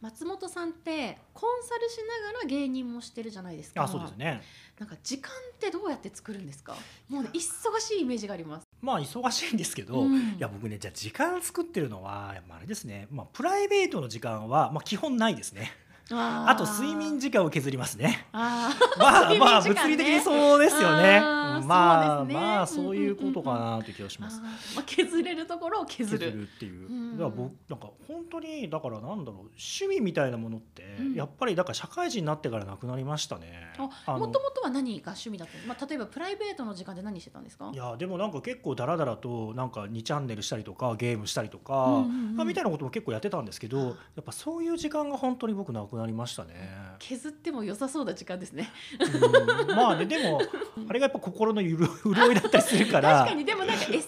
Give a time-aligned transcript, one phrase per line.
[0.00, 3.82] 松本さんってコンサルしながら芸人もしてるじゃないですか。
[3.82, 4.42] あそうですね。
[4.78, 6.76] なんか時間ってどうやって作るんですか？
[7.08, 8.66] もうね忙しいイメージがあります。
[8.80, 10.16] まあ忙しいんですけど、うん。
[10.16, 15.72] いや僕ねじゃあ時間作ってるのはあれですね、まあ、プライベートの時間は、まあ、基本ないですね
[16.10, 18.26] ああと睡眠時間を削りますね。
[18.32, 18.78] あー。
[18.98, 21.18] まあまあ物理的にそうですよね。
[21.18, 21.64] あー。
[21.66, 22.34] まあね。
[22.34, 24.40] まあそういうことかなという気がします。
[24.42, 24.76] あー。
[24.76, 27.18] まあ、削れるところを削削るるっていう、うん。
[27.18, 31.14] だから僕なんか本当にだからなんだろう趣味みたいなものって、うん。
[31.14, 33.72] やっぱりだから社会人になってからなくなりましたね。
[33.78, 33.88] も
[34.28, 37.70] ともとは何が趣味だったの、まあ、例えばプライベートの時間で何してたんですか？
[37.72, 42.36] いやでもなんか結構ダラダラとなんか2チャンネルしたりとかゲームしたりとか、うんうんうん。
[42.36, 46.54] まあみたいなことも結構やってたんですけどやっぱそういう時間が本当に僕なくなりましたね。
[46.98, 48.70] 削っても良さそうな時間ですね。
[48.98, 49.76] うん。
[49.76, 50.40] まあねでも
[50.88, 53.20] あれがやっぱ心の潤潤いだったりするから。
[53.26, 53.44] 確かに。
[53.44, 54.04] でもなんか SNS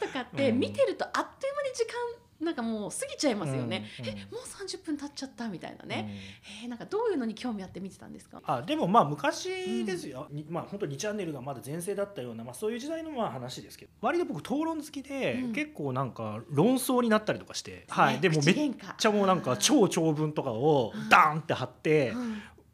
[0.00, 1.94] とかってうん見てるとあっという間に時間
[2.40, 4.10] なんかもう過ぎちゃいますよね、うんうん。
[4.12, 6.64] えもう30分経っちゃったみたいなね、うん。
[6.64, 8.40] えーなんかどういうのに興味あって見てたんですか？
[8.44, 13.90] あでもまあ昔ですよ、にまあ本当に2チャンネルがまだ全盛だったような、まあ、そういう時代のまあ話ですけど。
[14.00, 15.52] 割と僕討論好きで、うん。
[15.52, 22.14] 結構なんか論争になったりとかして、はい、でもめっちゃもうなんか超長文とかをダーンって貼って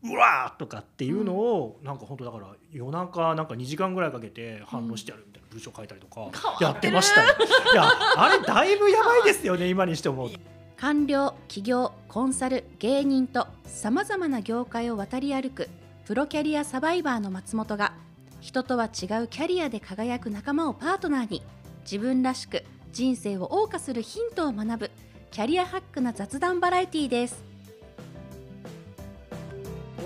[0.04, 7.34] う、わーとかっていうのを、なんか本当だから夜中なんか2時間ぐらいかけて反論してやるみたいな文章書いたりとかやってましたよ。
[7.72, 10.38] いやあれだいぶやばいですよね今にして思うと。
[10.76, 15.70] 官僚企業コンサル芸人とさまざまな業界を渡り歩く
[16.04, 17.94] プロキャリアサバイバーの松本が
[18.42, 18.90] 人とは違う
[19.28, 21.42] キャリアで輝く仲間をパートナーに
[21.90, 22.62] 自分らしく
[22.92, 24.90] 人生を謳歌するヒントを学ぶ
[25.30, 27.42] キャリアハックな雑談バラエティーです。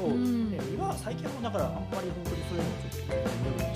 [0.06, 3.69] うんね今は最近はだからあんまり本当にそういうのをちょっと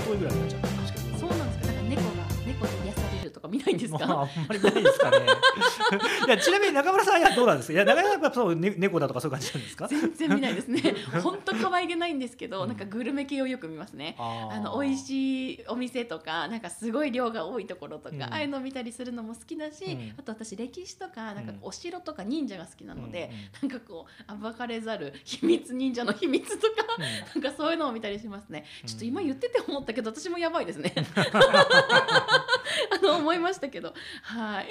[0.00, 0.97] 分ぐらいになっちゃったんですけど。
[3.48, 4.06] か見ないんですか？
[4.06, 5.16] まあ、あんまりないですかね。
[6.26, 7.72] いや、ちなみに中村さんはどうなんですか？
[7.72, 9.88] いや、中村さんはやっぱそう、ね、猫だとか、そういう感じなんですか？
[9.88, 10.82] 全然見ないですね。
[11.22, 14.14] 本当可愛げないんですけど、うんなんかグルメ系をよく見ますね。
[14.18, 23.30] あの美味しいお店とかなんかすごい量が多いところとか、うんああいうのを見たりするのも好きだし、うんあと私歴史とかなんかうんお城とか忍者が好きなので
[23.62, 28.64] う、んなんかこう暴かれざる秘密忍者の秘密とか、うんなんかそういうのを見たりしますね。
[28.86, 30.92] ちょっと今言ってて思ったけど私もやばいですね。
[32.90, 34.68] あの思いましたけど、はい。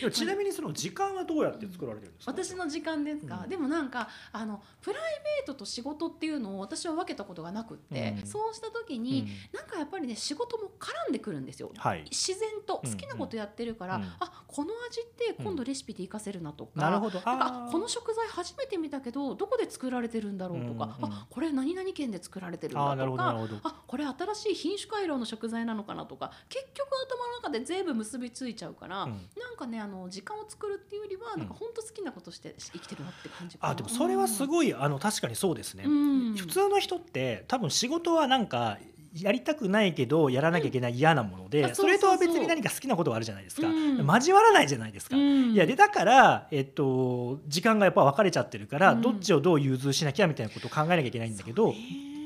[0.00, 2.32] でもちなみにその時間はどうやって作られてるんですか？
[2.32, 11.70] 私の時間ですか、うんでもなんかあのプライベートと仕事っていうのを私は分けたことがなくって、うんそうした時うんに、なんかやっぱりね仕事も絡んでくるんですよ。
[11.76, 12.04] はい。
[12.10, 17.20] 自然とうん好きなことやってるから、うんあこの味って今度レシピで活かせるなとか、なるほど。
[17.24, 23.36] あこの食材初めて見たけどどこで作られてるんだろうとか、うんうんあこれ何々県で作られてるんだとか。
[23.64, 29.10] あこれ新しい品種改良の食材なのかなとか結局頭の中で全部結びついちゃうから、うん。
[29.10, 36.36] なんかねあの時間を作るっていうよりはなんか本当好きなことして生きてるなって感じあでもそれはすごいあの確かにそうですね、うん。
[36.36, 38.78] 普通の人って多分仕事はなんか
[39.16, 44.04] やりたくないけどやらなきゃいけない嫌なもので、それとは別に何か好きなことがあるじゃないですか、うん。
[44.04, 45.52] 交わらないじゃないですか、うん。
[45.52, 49.02] いやでだから、えっと、時間がやっぱ分かれちゃってるから、うん。
[49.02, 51.72] どっちをどう融通しなきゃみたいなことを考えなきゃいけないんだけど、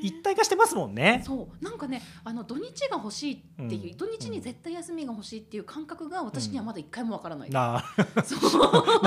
[0.03, 1.23] 一体化してますもんね。
[1.25, 1.65] そう。
[1.65, 3.97] なんかねあの土日が欲しいっていう、うん。
[3.97, 7.83] 土日に絶対休みが欲しいっていう感覚が私にはまだ一回もわからない、う な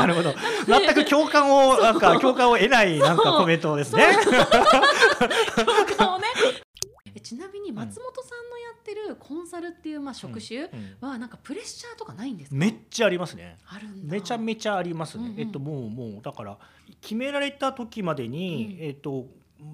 [0.06, 0.34] るほど。
[0.68, 4.06] 全く共感をなんか共感を得ないなんかコメントですね。
[4.24, 6.26] 共感をね。
[7.14, 10.98] えちなみに松本さんのやってるコンサルっていうまあ職種うん。
[11.02, 13.58] はなんかプレッシャーとかないんですか、めっちゃありますね。
[13.66, 14.14] あるんだ。
[14.14, 15.26] めちゃめちゃありますね。
[15.26, 15.40] うんうん。
[15.40, 16.58] えっともうもうだから
[17.02, 18.86] 決められた時までに、うん。
[18.86, 19.28] えっと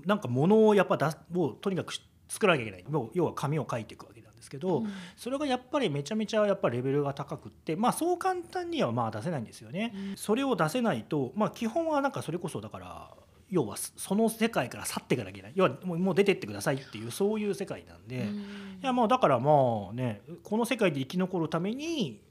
[0.06, 2.86] なんかものをやっぱ出すをとにかくし作らなきゃいけない。
[2.90, 9.94] もう要は紙を書いていくわけなんですけど、うんそれがやっぱりめちゃめちゃやっぱレベルが高くって、まあそう簡単にはまあ出せないんですよね。
[9.96, 13.12] うんそれを出せないと、まあ基本はなんかそれこそだから。
[13.50, 19.52] 要はその世界から去っていかなきゃいけない要はもうもう出てってくださいっていうそういう世界なんで、うんいやまあだからま
[19.92, 22.22] あねこの世界で生き残るために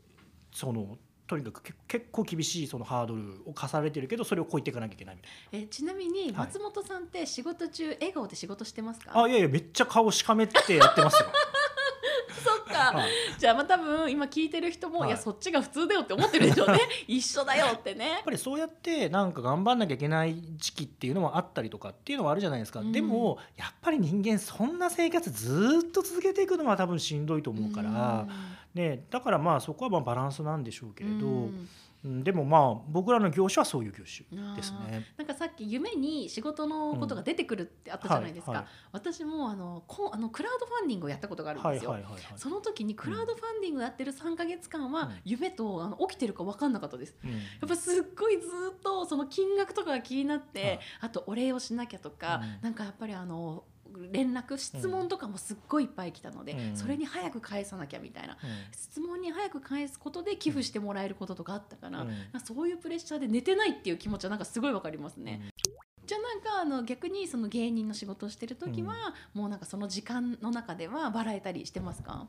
[0.52, 6.46] そのとにかくけ結構厳しいそのハードルを課されてるけどそれを超えていかなきゃいけないみたいえちなみにはい。
[6.46, 9.24] 松本さんって仕事中笑顔で仕事してますか、な。
[9.24, 11.28] あいやいやめっちゃ顔しかめってやってますよ。
[12.44, 13.10] そっか、はい。
[13.38, 15.08] じゃあまあ多分今聞いてる人も、はい。
[15.08, 16.78] い、やそっちが普通だよって思ってるでしょうね。
[17.08, 18.10] 一緒だよってね。
[18.10, 22.92] やっぱりそうやってなんか頑張んなきゃいけない時期っていうのもあったりとかっていうのはあるじゃないですか、うん。
[22.92, 28.26] でもやっぱり人間そんな生活ずーっと続けていくのは多分しんどいと思うから、
[28.76, 31.32] ね、だからまあそこはまあバランスなんでしょうけれど、うん。
[31.32, 31.68] うん
[32.22, 35.06] でもまあ僕らの業種はそういう業種ですね。
[35.16, 38.68] なんかさっき夢に仕事のことが出てくるってあったじゃないですか、はいはい。
[38.92, 42.32] 私もあのこあのクラウドファンディングをやったことがあるんですよ、はいはいはいはい。
[42.36, 45.10] その時にクラウドファンディングやってる3か月間はうん。
[45.24, 47.16] 夢とあの起きてるか分かんなかったです。
[47.24, 47.32] うん。
[47.32, 48.46] やっぱすっごいず
[48.76, 50.80] っとその金額とかが気になって、はい。
[51.00, 52.62] あとお礼をしなきゃとか、うん。
[52.62, 53.64] なんかやっぱりあの
[54.12, 56.76] 連絡質問とかもすっごいいっぱい来たので、うん。
[56.76, 58.34] それに早く返さなきゃみたいな。
[58.34, 58.48] うん。
[58.72, 62.08] 質問に早く返すことで寄付してもらえることとかあったから、うん。
[62.08, 65.50] かそういうプレッシャーで寝てないっていう気持ちはなんかすごいわかりますね。
[66.06, 68.94] じゃあなんかあの逆にその芸人の仕事をしてる時は、
[69.34, 72.26] もうなんかその時間の中では笑えたりしてますか？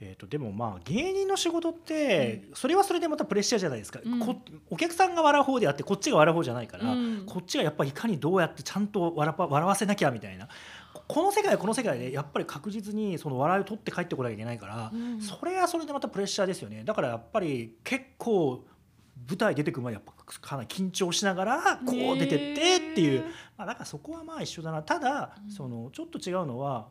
[0.00, 4.18] えー、とでもまあ芸人の仕事ってそれはそれでまたプレッシャーじゃないですか、うん。
[4.18, 4.34] こ
[4.68, 7.22] お客さんが笑う方であってこっちが笑う方じゃないから、うん。
[7.24, 10.48] こっちがやっぱりいかにどうやってちゃんと笑わせなきゃみたいな
[10.92, 15.20] ここの世界はこの世界でやっぱり確実にその笑いを取って帰ってこなきゃいけないから、うん。
[15.20, 16.82] それはそれでまたプレッシャーですよね。
[16.84, 18.64] だからやっぱり結構
[19.28, 23.24] 舞台出てくる前やっぱかなり緊張しながらこう出てってっていう、
[23.56, 24.82] まあ、だからそこはまあ一緒だな。
[24.82, 25.50] ただ、うん。
[25.50, 26.88] そのちょっと違うのは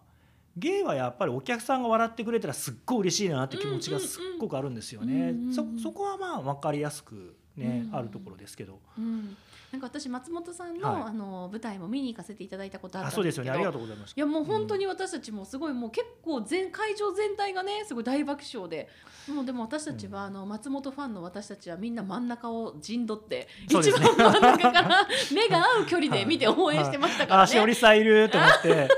[0.58, 5.34] 芸はやっぱりお客さんが笑ってくれたらすっごい嬉しいなって気持ちがすっごくあるんですよね。
[5.54, 7.96] そそこはまあ分かりやすくね、うん。
[7.96, 8.80] あるところですけど。
[8.98, 9.36] うん、
[9.72, 11.04] なんか私松本さんの,、はい。
[11.04, 13.54] あの舞台も見に行かせていただいたことあっあたんですすけど。
[13.54, 13.58] そうでよね。
[13.58, 14.14] ありがとうございます。
[14.16, 18.90] いやもう本当に私たちもすごいもう結構全会場全体がねすごい大爆笑で。
[19.34, 24.08] もうでも私たちはあの松本ファンの私たちはみんな真ん中を陣取ってうですね。
[24.18, 27.68] 番真ん中から 目が合う距離で見て応援してましたからあしおね。
[27.68, 28.90] りさんいると思って。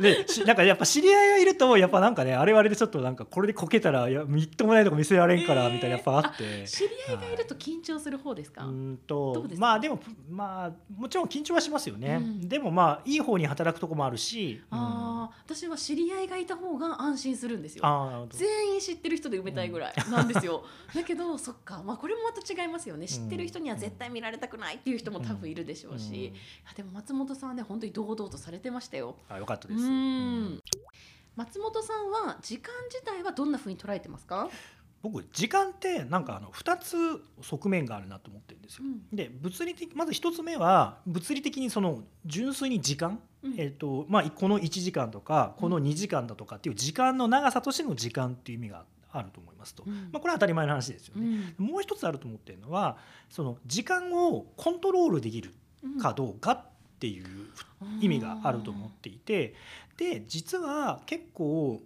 [0.00, 6.66] でしなんかやっぱ知り合いがいるとやっぱなんかねあれはあれでちょっとなんかこれでこけたらいやみっともないとこ見せられんからえーみたいなやっぱあって。
[6.66, 8.64] 知り合いがいると緊張する方ですか？
[8.64, 9.66] うーんどとうですか？
[9.66, 9.98] まあでも
[10.28, 12.48] まあもちろん緊張はしますよね、うん。
[12.48, 18.18] でもまあいい方に働くとこもあるし、うんああ私は知り合いがいた方が安心するんですよ。
[18.30, 20.64] 全員知ってる人で埋めたいぐらいなんですよ、
[20.94, 23.06] だけどそっか、まあ、これもまた違いますよね。
[23.06, 26.32] 知ってる人には絶対見られたくないっていう人も多分いるでしょうし、
[26.76, 29.16] でも松本さんはね本当に堂々とされてましたよ。
[29.28, 29.88] あよかったうです。
[29.88, 30.60] ん。
[31.34, 34.50] 松本さんは時間自体はどんな風に捉えてますか、
[35.02, 36.96] 僕時間ってなんかあの2つ
[37.42, 38.84] 側面があるなと思ってるんですよ。
[38.84, 39.16] うん。
[39.16, 43.54] で物理的まず1つ目は物理的にその純粋に時間、うん。
[43.58, 50.10] えっとまあ、この1時間とかこの2時間だとかっていう時間の長さとしての時間っていう意味があると思いますと、うん。
[50.12, 51.26] まあ、これは当たり前の話ですようね。
[51.26, 51.54] ん。
[51.58, 52.96] もう一つあると思ってるのは
[53.28, 55.52] その時間をコントロールできる
[56.00, 56.64] かどうかっ
[57.00, 57.26] ていう
[58.00, 59.54] 意味があると思っていて。
[59.96, 61.80] で実は結構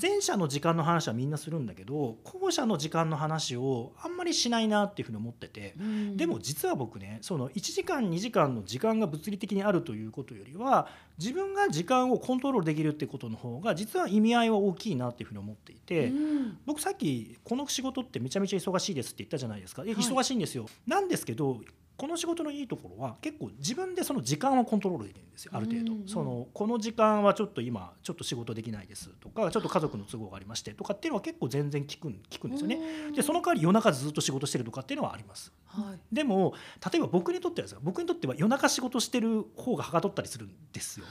[0.00, 5.74] 前者の時間の話はみんなするんだけど後者の時間の話をあんまりしないなっていうふうに思ってて。
[5.78, 6.16] うん。
[6.16, 16.58] でも実は僕ねその1時間2時間の時間が物理的にあるということよりは自分が時間をコントロールできるってことの方が実は意味合いは大きいなっていうふうに思っていて、うん。
[16.64, 19.96] 僕さっきこの仕事ってめちゃめちゃ忙しいですって言ったじゃないですか、えはい。
[19.96, 20.66] 忙しいんですよ。
[20.86, 21.60] なんですけど
[21.96, 32.78] この仕事のいいところは結構自分でその時間をコントロールできるんですよある程度、うんうんそのこの時間はちょっと今ちょっと仕事できないですとかちょっと家族の都合がありましてとかっていうのは結構全然聞くん聞くんですよね。
[33.14, 35.52] でその代わり夜中ずっと仕事してるとかっていうのはあります。
[35.66, 36.14] はい。
[36.14, 36.54] でも
[36.92, 37.80] 例えば僕にとってはですよ。
[37.82, 41.06] 僕にとっては夜中仕事してる方がはかどったりするんですよ。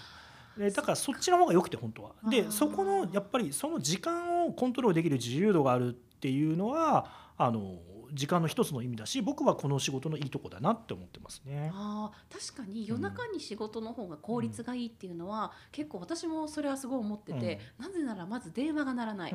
[0.57, 2.11] でだからそっちの方が良くて本当は。
[2.29, 7.79] でそこのやっぱりその時間をコントロールできる自由度があるっていうのはあの
[8.13, 11.71] 時間の一つの意味だし僕はこの仕事のいいとこだなって思ってますね。
[11.73, 19.33] あー確かに夜中に仕事の方が効率がいいっていうのは、結構私もそれはすごい思ってて、なぜならまず電話が鳴らない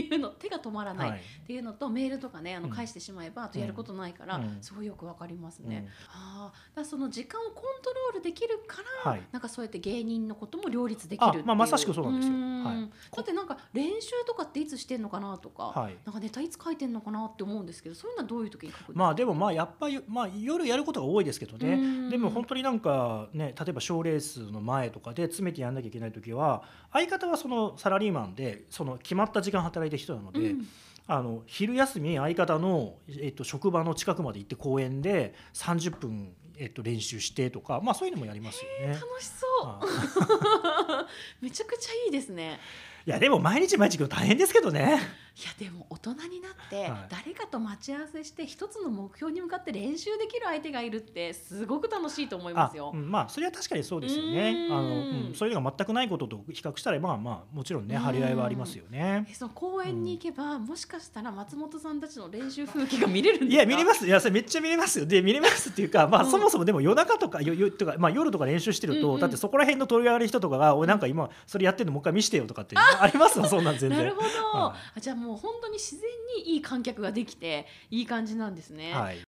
[0.00, 1.18] いうの手が止まらない、はい。
[1.18, 2.72] っていうのとメールとかねあのうん。
[2.72, 4.58] 返してしまえばあとやることないから、うん。
[4.60, 5.78] すごいよくわかりますね。
[5.78, 5.88] うん。
[6.12, 9.22] ああだその時間をコントロールできるから、はい。
[9.32, 12.34] なんかそうやって芸人のことも両立できるまあまさしくそうなんですよ。
[12.34, 12.64] ん。
[12.64, 12.90] はい。
[13.16, 15.96] だってなんか練習とかっていつしてんのかなとか、はい。
[16.04, 18.98] なんかネタいつ書いてんのかなって思うんですけどそういうのはどういう時に書くんですか？
[18.98, 22.10] まあでもまあやっぱり、まあ、夜やることが多いですけどね、うん。
[22.10, 26.62] でも本当になんかね例えば賞ーレースの前とかで詰めてやんなきゃいけない時は
[26.92, 30.66] 相方はそのサラリーマンでその決まった時間働いてる人なので、うん
[31.08, 38.94] あの昼休み相方の、えっと、職場の近くまで行って公園で30分、えっと、練習してとか、まあ、そういうのもやりますよね。
[38.94, 39.55] 楽しそうあ
[41.40, 42.58] めちゃくちゃいいですね。
[43.06, 44.98] いやでも毎日毎日大変ですけどね。
[45.36, 47.06] いやでも大人になってはい。
[47.08, 52.90] 誰かと待ち合わせして一つの目標に向かって練習できる相手がいるってすごく楽しいと思いまあすよ。
[52.92, 52.96] う。
[52.96, 54.66] んまあそれは確かにそうですよね。
[54.68, 54.76] うん。
[54.76, 59.26] あのうん、そういうのが全くないことと比較したらまあまあもちろんね張り合いはありますよね。
[59.30, 59.34] え。
[59.34, 63.54] その公園に行けば、もしかしたら松本さんたちの練習風景が見れるんですか？
[63.54, 64.04] いや見れます。
[64.04, 65.06] いやそれめっちゃ見れますよ。
[65.06, 66.30] で見れますっていうか、まあ、うん。
[66.30, 73.38] そもそもでも夜中とかよよとか、まあ、夜とか練習してると、だってそこら辺の取り上げる人とかが「おいなんか今それやってんのもう一回見してよ」とかってあります？
[73.38, 73.98] よ そんなん全然。
[73.98, 76.02] なるほど、はあじゃあもう本当に自然
[76.44, 79.20] にいい観客ができていい感じなんですね、はい。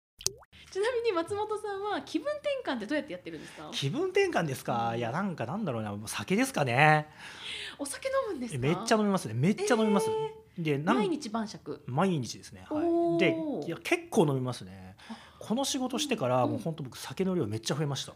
[0.70, 3.68] ちなみに松本さんは気分転換ってどうやってやってるんですか？
[3.72, 4.94] 気分転換ですか？
[4.96, 7.08] いやなんかなんだろうなもう酒ですかね。
[7.78, 8.58] お酒飲むんですか？
[8.58, 9.34] めっちゃ飲みますね。
[9.34, 10.08] めっちゃ飲みます、
[10.56, 11.82] でなん毎日晩酌？
[11.86, 14.96] 毎日ですね、はい、でいや結構飲みますね。
[15.10, 15.16] あ。
[15.38, 16.52] この仕事してからうん。
[16.52, 18.14] もう本当僕酒の量めっちゃ増えました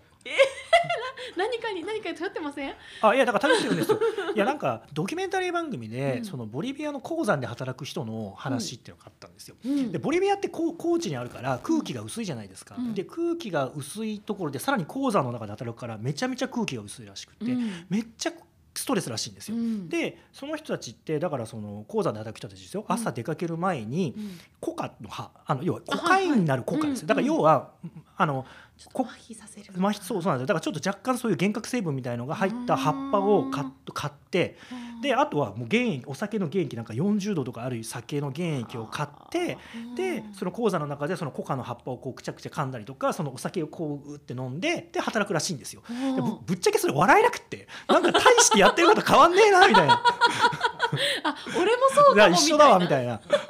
[1.36, 2.74] 何かに何かに頼ってません？
[3.02, 4.00] あいやだから食べてるんですよ。
[4.34, 6.24] いやなんかドキュメンタリー番組で、うん。
[6.24, 9.92] そのボリビアの鉱山で働く人の話っていうのがあったんですよ、うん。
[9.92, 12.94] でボリビアってこう高地にあるから空気が薄いじゃないですか、うん。
[12.94, 17.86] で空気が薄いところでさらに鉱山の中で働くからめちゃめちゃ空気が薄いらしくて、うん。
[17.88, 18.32] めっちゃ
[18.72, 19.88] ストレスらしいんですよ、うん。
[19.88, 22.84] でその人たちってだからその鉱山で働く人たちですよ。
[22.86, 24.38] 朝出かける前にうん。
[24.60, 25.30] コカの葉。
[25.44, 27.70] あの要はコカインになるコカですよ、だからあはいはい要は
[28.16, 28.46] あの
[28.92, 30.46] こ麻痺させる麻痺そうそうなんですよ。
[30.46, 34.56] だからちょっと若干そういう幻覚成分みたいのが入った葉っぱを買っ買って
[35.02, 39.58] であとはもう原液お酒の原液なんか40度とかある酒の原液を買って
[39.96, 45.82] でその鉱山の中でそのコカの葉っぱをこうくちゃくちゃ噛んだりとかそのお酒をこううって飲んでで働くらしいんですよ。
[45.88, 50.02] のでぶぶっちゃけそれ笑えなくってなんか大してやってること変わんねえなみたいな。
[51.24, 53.12] あ俺もそうかも 一緒だわみいたいな。
[53.12, 53.49] ななんかそういう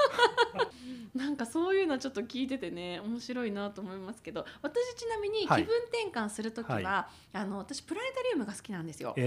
[1.91, 5.65] のちょっと聞いててね面白いなと思いますけど私ちなみに気はい。
[5.65, 9.13] 分転換する時は、はあの私プラネタリウムが好きなんですよ。
[9.17, 9.23] で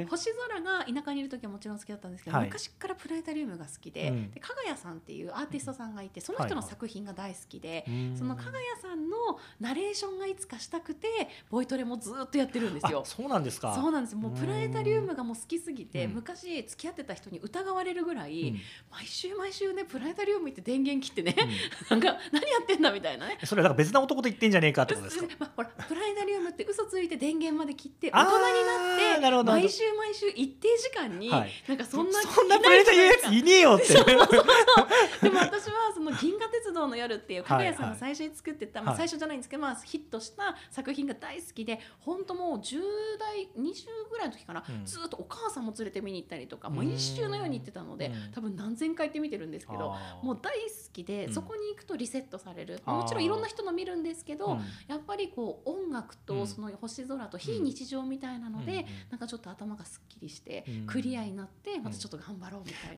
[0.00, 2.46] えー星空が田舎にいる時はもちろん好きだったんですけど、はい。
[2.46, 4.30] 昔からプラネタリウムが好きで,、うん。
[4.30, 8.16] で加賀谷さんっていうアーティストさんがいてその人の作品が大好きで、うん。
[8.16, 9.16] その加賀谷さんの
[9.60, 11.08] ナレーションがいつかしたくて
[11.50, 13.02] ボイトレもずっとやってるんですよ。
[13.04, 13.04] あ。
[13.04, 13.74] そうなんですか。
[13.74, 14.16] そうなんです。
[14.16, 16.14] もうプラネタリウムがもう好きすぎて、うん。
[16.14, 18.60] 昔付き合ってた人に疑われるぐらい、うん。
[18.90, 21.48] 毎週毎週ねプラネタリウム行って電源切ってね、うん
[21.90, 23.38] なんか何やってんだみたいなね。
[23.44, 25.26] それはだから別な男と言ってんじゃねえかってことですか？
[25.38, 31.50] まあ、ほらプラネタリウムって嘘ついて電源まで切って大人になって毎週毎週一定時間に、はい。
[31.68, 33.94] なんかそんなそんなプラネタリウムやついねえよって。
[35.22, 37.90] でも私はその「銀河鉄道の夜」っていう加賀谷さんがはい。
[37.92, 38.98] はい最初に作ってた、まあ、はい。
[38.98, 42.80] 最初じゃないんですけど、まあ、ヒットした作品が大好きで本当もう10
[43.18, 44.84] 代20ぐらいの時かな、うん。
[44.84, 48.32] ずっとお母さんも連れて見に行ったりとか毎週のように行ってたのでうん。
[48.32, 50.58] 多分何千回って見てるんですけどもう大好
[50.92, 51.34] きで、うん。
[51.34, 52.80] そこに行くとリセットされる。
[52.86, 54.58] もちろんいろんな人の見るんですけど、うん。
[54.86, 56.20] やっぱりこう音楽うん。
[56.26, 58.84] とその星空と非日常みたいなので、うんうん。
[59.10, 60.86] なんかちょっと頭がすっきりして、うん。
[60.86, 62.96] クリアになってまたちょっと頑張ろうみたいな。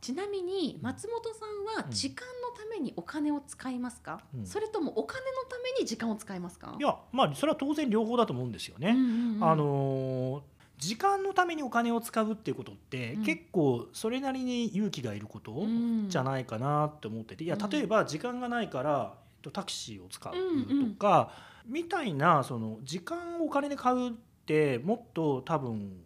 [0.00, 1.90] ちなみに松本さんはうん。
[1.90, 4.46] 時間のためにお金を使いますか、うん。
[4.46, 6.76] それともお金のために時間を使いますか？
[6.78, 8.90] いやまあそれは当然両方だと思うんですよね。
[8.90, 9.44] うんうんうん。
[9.44, 21.30] あのー時間のためにお金を使うっていうことって、うん結構それなりに勇気がいることうんじゃないかなって思ってていやうん例えば時間がないから、えっと、タクシーを使うとか、
[21.66, 24.12] みたいなその時間をお金で買うっ
[24.46, 26.00] てもっと多分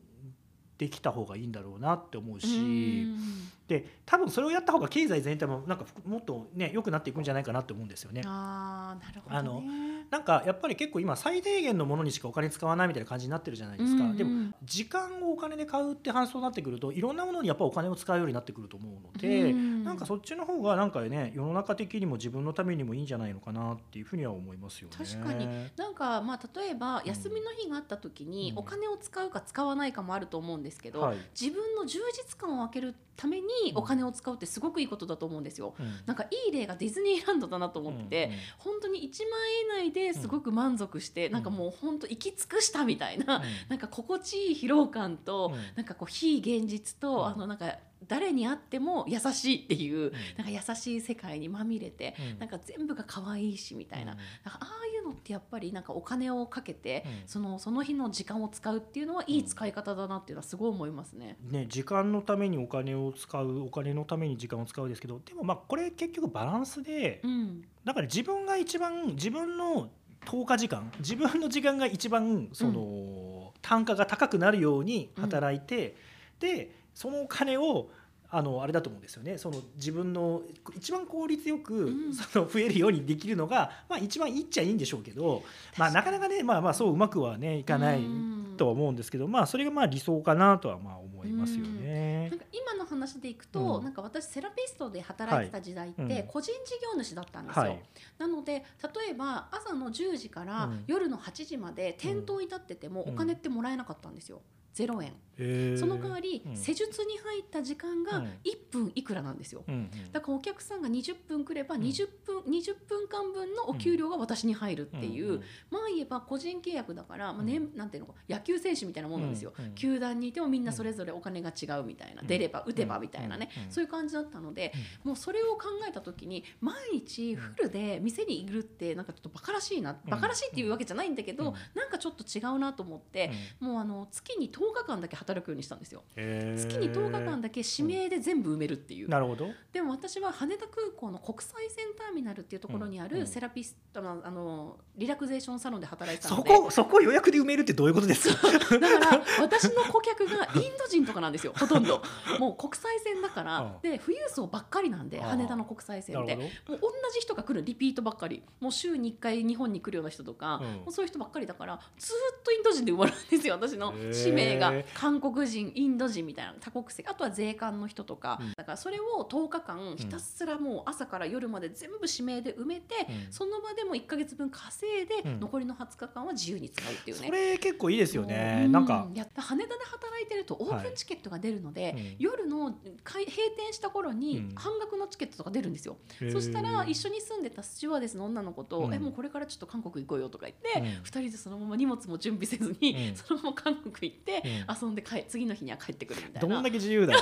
[0.76, 2.46] できた方がいいんだろうなって思うし。
[2.46, 2.60] う
[3.08, 8.22] んで多分それをやった方が経済全体もなんかもっとね良くなっていくんじゃないかなって思うんですよね。
[8.24, 9.97] あーなるほあのどね。
[10.10, 14.04] なんかやっぱり結構今最低限のものにしかお金使わないみたいな感じになってるじゃないですか。
[14.04, 19.84] うんうんでも時間をお金で買うって発想になってくるといろんなものにやっぱお金を使うようになってくると思うので、うん。
[19.84, 24.96] なんかそっちの方がなんかね世の中的にも自分のためにもいいんじゃないのかなっていうふうには思いますよね。
[24.96, 25.46] 確かに。
[25.76, 28.58] なんかまあ例えば休みの日があった時にうん。
[28.58, 31.16] お金を使うか使わないかもあると思うんですけど、はい。
[31.38, 35.74] 自分の充実感を分けるためにお金を使うってすごくいいことだと思うんですよ。
[35.78, 35.86] うん。
[36.06, 39.40] なんかいい例がディズニーランドだなと思ってて、本当に1万
[39.82, 43.42] 円以内ですごく満足して、なんかもう本当行き尽くしたみたいな、うん。
[43.68, 45.60] なんか心地いい疲労感と、うん。
[45.76, 47.26] なんかこう非現実と、うん。
[47.26, 47.74] あのなんか
[48.06, 50.12] 誰に会っても優しいっていう、ん。
[50.36, 52.38] なんか優しい世界にまみれて、うん。
[52.38, 54.18] なんか全部が可愛いしみたいな,、うん。
[54.18, 57.12] なんかああいうのってやっぱりなんかお金をかけて、うん。
[57.26, 61.36] そのその日の時間を使うっていうのはいい使い方だなっていうのはすごい思いますね。
[61.42, 67.64] ね、時間のためにお金を使うお金のために時間を使うですけどでもまあこれ結局バランスでうん。
[67.84, 69.88] だから自分が一番自分の
[70.24, 75.96] 投下時間自分の時間が一番その、単価が高くなるように働いて、
[76.40, 77.90] でそのお金を
[78.28, 79.38] あのあれだと思うんですよね。
[79.38, 80.42] その自分の
[80.76, 82.12] 一番効率よく、うん。
[82.12, 85.44] その増えるようにできるのが、まあ、一番いいっちゃいいんでしょうけど、
[85.78, 88.54] まあ、なかなかね、まあ、まあそううまくはねいかないうん。
[88.56, 92.30] とは思うんですけど、まあ、それがまあ理想かなとはまあ思いますよね。
[92.30, 92.36] な。
[92.36, 93.84] んか今の話でいくと、うん。
[93.84, 97.82] なんか私セラピストで働いてた時代って、個人事業主だったんですよ、はい。
[98.18, 100.84] なので例えば朝の10時からうん。
[100.88, 103.14] 夜の8時まで店頭に立っててもうん。
[103.14, 104.42] お金ってもらえなかったんですよ、
[104.74, 105.12] 0円。
[105.38, 105.78] へー。
[105.78, 106.56] その代わり、うん。
[106.56, 108.24] 施術に入った時間がうん。
[108.24, 108.28] 1
[108.70, 109.64] 分いくらなんですよ。
[109.66, 110.12] うんうん。
[110.12, 111.80] だからお客さんが20分来ればん。
[111.80, 122.26] 20分,、20分間分のお給料が私に入るっていう、うんまあ言えば個人契約だから、まあうねなんていうの野球選手みたいなもんなんですよ、球団にいてもみんなそれぞれお金が違うみたいな、うん。
[122.26, 124.72] 出れば打てばみたいなね、そういう感じだったので、
[125.04, 131.54] もうそれを考えた時に毎日フルで店にいるってなんかちょっとバカらしいな、うんバカらしいっていうわけじゃないんだけど、うん。
[131.74, 136.02] なんかちょっと違うなと思って、もうあの月に10日間だけ働くようにしたんですよ。
[136.16, 139.48] 月に10日間だけ指名で全部埋めるっていう、なるほど。
[139.72, 143.12] でも私は羽田空港の国際線ターミナルっていうところにあうん。
[143.12, 143.20] うん。
[143.20, 148.50] るセラピストのあのリラクゼーションサロンで働いてたそのでこそこ予約で埋めるってどういうことですか？
[148.50, 152.02] だから私の顧客がインド人とかなんですよほとんど。
[152.38, 153.80] もう国際線だから、うん。
[153.82, 156.48] で富裕層ばっかりなんで羽田の国際線でもう
[156.80, 158.42] 同じ人が来るリピートばっかり。
[158.60, 160.66] もう週に1回日本に来るような人とか、うん。
[160.78, 168.52] もうそういう人ばっかりだからずっとインド人で埋まるんですよ私の使命が韓国人インド人みたいな多国籍あとは税関の人とか、うん。
[168.56, 173.32] だからそれを10日間ひたすらもう朝から夜まで全部指名で埋めて、うん。
[173.32, 175.40] その場でも1か月分稼いで、うん。
[175.40, 177.26] 残りの20日間は自由に使うっていうね。
[177.26, 179.08] それ結構いいですよね、うなんか。
[179.14, 182.16] やった羽田で働いてるとオープンチケットが出るので、うん。
[182.18, 182.74] 夜の
[183.04, 184.54] 開閉店した頃うにん。
[184.54, 185.96] 半額のチケットとか出るんですよ、
[186.32, 188.94] そしたら一緒に住んでたスチュワーデスの女の子と「うん。
[188.94, 190.86] えもうこれからちょっと韓国行こうよ」とか言って、うん。
[191.02, 193.16] 2人でそのまま荷物も準備せずに、うん。
[193.16, 196.48] そのまま韓国行って、う遊んで帰次の日には帰ってくるみたいな。
[196.48, 197.20] どんだけ自由だよ。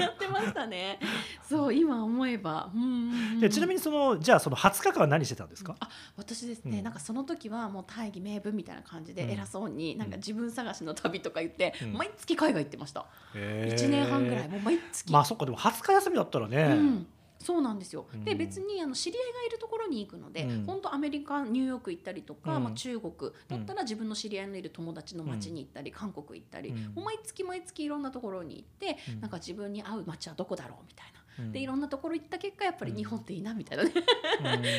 [0.00, 0.98] や ってましたね。
[1.42, 2.70] そう今思えば。
[2.74, 6.84] うんうんちなみにそのじゃあその20日間は何してたんですか、あ私ですね、うん。
[6.84, 9.30] なんかその時はもう大義名分みたいな感じでうん。
[9.30, 11.92] 偉そうに、なんか自分探しの旅とか言って、うん。
[11.94, 13.78] 毎月海外行ってました、へー。
[13.78, 17.06] 1年半ぐらいもう毎月、まあそっかでも20日休みだったらね、うん、
[17.46, 18.24] そうなんですよ、うん。
[18.24, 20.64] で別にあの知り合いがいるところに行くので、うん。
[20.66, 22.64] 本当アメリカニューヨーク行ったりとか、うん。
[22.64, 23.12] まあ、中国
[23.46, 29.20] だったら自分の知り合いのいる友達の町に行ったり、韓国行ったり、毎月毎月いろんなところに行って、うん。
[29.20, 31.20] なんか自分に合う街はどこだろうみたいな。
[31.38, 31.52] うん。
[31.52, 33.92] でいろんなところ行った結果やっぱり日本っていいなみたいなね、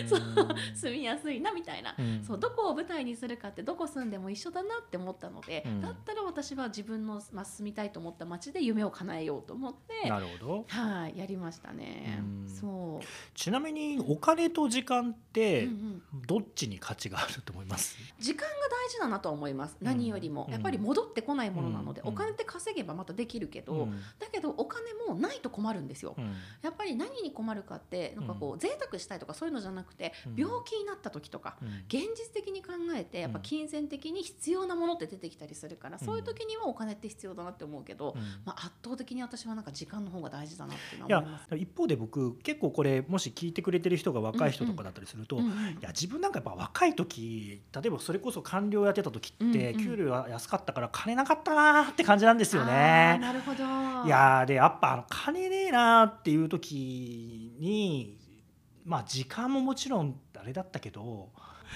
[0.02, 0.08] うん。
[0.10, 0.22] そう
[0.74, 2.24] 住みやすいなみたいな、うん。
[2.24, 5.82] そうどこを舞台にするかってどこ住んでも一緒だなって思ったので、うん。
[5.82, 10.66] だったら私は自分の、まあ、住みたいと思った街で夢を叶えようと思ってなるほど。
[10.68, 12.20] はいやりましたね。
[12.20, 12.50] うん。
[12.50, 15.68] そう、ちなみにお金と時間って
[16.28, 18.54] どっちに価値があると思います、時間が
[18.88, 19.78] 大事だなとは思います。
[19.82, 20.52] 何よりも、うん。
[20.54, 22.10] やっぱり戻ってこないものなので、うん。
[22.10, 23.92] お金って稼げばまたできるけど、うん。
[24.20, 30.36] だけどお金もないと困るんですよ、うんやっぱり何に困るかってなんかこう、贅沢したいとかそういうのじゃなくて、うん。
[30.36, 31.68] 病気になった時とか、うん。
[31.88, 38.22] 現実的に考えてやっぱ金銭的に必要なものって出てきたりするから、そういう時にはお金って必要だなって思うけど、うん。
[38.46, 41.56] まあ、圧倒的に私はなんか時間の方が大事だなっていうのは思います。
[41.56, 45.78] 一方で僕結構これもし聞いてくれてる人が若い人とかだったりすると、いうんうん。
[45.82, 53.18] や自分なんかやっぱ若い時例えばそれこそ官僚やってた時って給料が安かったから金なかったなーって感じなんですよね。
[53.22, 53.64] なるほど。
[54.06, 58.18] いやーでやっぱあの金ねえなーっていう時に
[58.86, 61.30] まあ時間ももちろんあれだったけど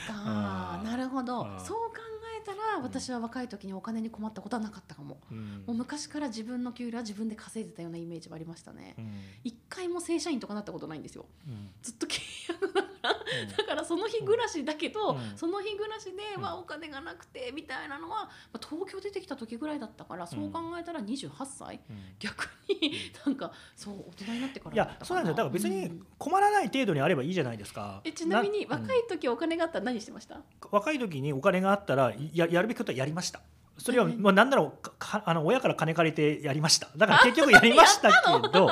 [0.08, 1.96] うんあーなるほどうんそう考
[2.42, 5.20] えたら私は若い時にお金に困ったことはなかったかも。
[5.32, 9.02] うんもう昔から自分の給料は自分で稼いでたようなイメージはありましたねう。
[9.02, 9.12] ん
[9.44, 11.26] 一回も正社員とかなったことないんですよ。
[11.48, 12.20] うんずっと契
[12.50, 13.16] 約だから。
[13.58, 15.38] だからその日暮らしだけど、うん。
[15.38, 16.42] その日暮らしで、うん。
[16.42, 21.98] まあ、お金がなくてみたいなのは、まあ、東京出てきた時ぐらいだったからそう考えたら28歳、うん。
[22.20, 22.94] 逆に
[23.26, 25.36] なんかそう大人になってからいやそうなんですよ。
[25.36, 26.08] だから別にうん。
[26.18, 28.02] 困らない程度にあればいいじゃないですか。
[28.04, 33.42] えちなみにな若い時お金があったら何してました、若い時にお金があったらややるべきことはやりました。
[33.84, 34.22] それは、うん。
[34.22, 36.90] まあ、なんならかかあの親から金借りてやりました。
[36.96, 38.70] だから結局やりましたけど。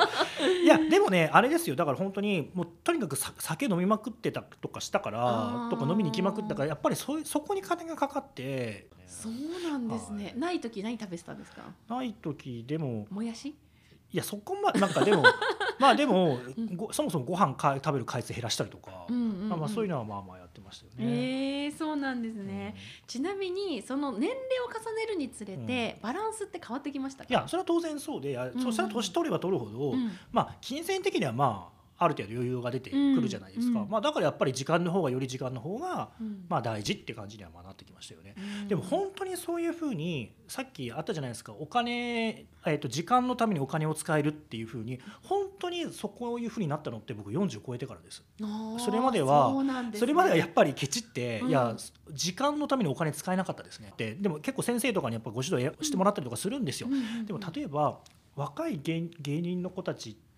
[0.62, 1.76] いやでもねあれですよ。
[1.76, 5.70] だから本当にもうとにかくさ酒飲みまくってたとかしたかあらー。
[5.70, 8.88] とか飲みに行きまくったからやっぱりそそこに金がかかって。
[9.06, 9.32] そう
[9.68, 10.38] なんですね、はい。
[10.38, 11.62] ない時何食べてたんですか？
[11.88, 13.56] ない時でももやし？
[14.12, 15.22] いやそこまなんかでも
[15.78, 19.48] まあでも、うんごそもそもご飯か食べる回数減らしたりとか、うんうんうん。
[19.48, 21.64] まあ、まあそういうのはまあまあやってましたよね。
[21.64, 22.74] えー、そうなんですね、
[23.06, 27.28] ちなみにその年齢を重ねるにつれて、バランスって変わってきましたか？
[27.30, 30.10] いやそれは当然そうで、あんうんそしたら年取れば取るほど、うん。
[30.32, 36.46] まあ金銭的にはまあある程度余裕が出てくるじゃないですか、うんうんまあ、だからやっぱり時間の方がより時間の方がうん。
[36.48, 38.34] まあ大事って感じにはまあなってきましたよね。
[38.62, 38.68] うん。
[38.68, 41.52] でも本当にそういうふうにさっきあったじゃないですか。
[41.52, 48.24] お金、えっと時間のためにお金を使えるっていうふうに本当にそこいうふうになったのって僕40超えてからです。
[48.78, 49.90] それまではそね。
[49.94, 51.48] それまではやっぱりケチって、うん。
[51.50, 51.76] いや
[52.10, 53.92] 時間のためにお金使えなかったですね。
[53.98, 56.88] ででも結構先生とかにやっぱご指導してもらったりとかするんですよ、
[57.26, 58.00] でも例えば
[58.36, 60.29] 若い芸芸人の子たちっって、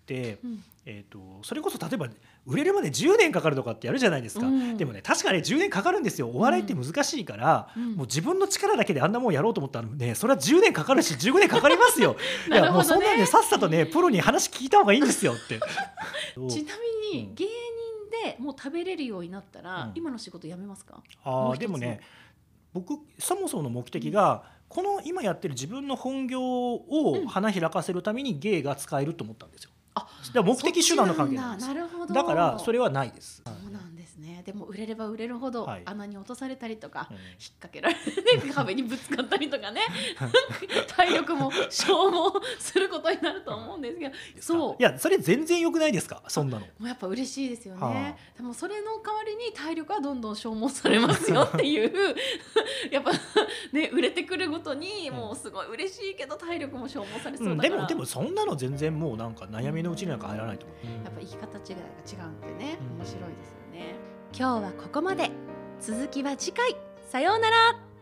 [0.43, 0.63] うん。
[0.85, 2.09] えー、とそれこそ例えば
[2.45, 4.75] 売れるまで10年かかるとかってやるじゃないですか、うん。
[4.75, 6.27] でもね確かに10年かかるんですよ。
[6.27, 7.95] お笑いって難しいから、うん。
[7.95, 12.17] もう自分の力だけであんなもんやろうと思ったらねそれは10年かかるし15年かかりますよ。
[12.51, 15.59] いやもうそんなんでさっさとねプロに話聞いた方がいいんですよって。
[16.49, 16.73] ちな
[17.13, 17.27] みうん。
[17.29, 17.51] に芸人
[18.25, 19.91] でもう食べれるようになったら、うん。
[19.95, 21.01] 今の仕事辞めますか？
[21.23, 22.01] あでもね
[22.73, 29.69] 僕そもそもの目的が、この今やってる自分の本業を花開かせるために芸が使えると思ったんですよ。
[29.95, 30.07] あ
[30.43, 31.67] 目的手段の関係なんです。
[31.67, 32.13] なるほど。
[32.13, 33.41] だからそれはないです。
[33.45, 34.43] そうなんですね。
[34.45, 35.81] でも売れれば売れるほどはい。
[35.85, 37.17] 穴に落とされたりとか、うん。
[37.17, 37.25] 引っ
[37.59, 39.81] 掛けられて壁にぶつかったりとかね。
[40.87, 44.75] 体力も消耗することになると思うんですけどそう。
[44.79, 46.21] いやそれ全然良くないですか？
[46.27, 46.65] そんなの。
[46.65, 51.93] もうやっぱ嬉しいですよね、はでもそれの代わりに体力はどんどん消耗されますよっていう。
[52.91, 53.11] やっぱ
[53.71, 61.03] ね売れてくるごとにもうすごい嬉しいけど体力も消耗されそううん、だから、でもでもそんなの全然もうなんか悩みのうちになんか入らないと思う。
[61.03, 62.97] やっぱ生き方違いが違うんでねうん。
[62.97, 63.95] 面白いですよね。
[64.37, 65.31] 今日はここまで。
[65.81, 66.77] 続きは次回。
[67.09, 67.92] さようなら。